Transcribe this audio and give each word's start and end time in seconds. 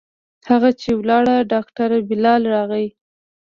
هغه 0.49 0.69
چې 0.81 0.89
ولاړ 0.99 1.23
ډاکتر 1.51 1.89
بلال 2.09 2.41
راغى. 2.53 2.85